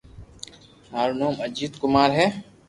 مارو 0.91 1.13
نوم 1.19 1.35
اجيت 1.45 1.73
ڪمار 1.81 2.09
ھي 2.17 2.25